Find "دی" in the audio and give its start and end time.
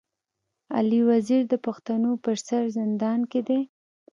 3.47-3.61